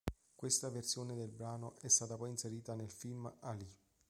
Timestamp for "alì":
3.41-3.69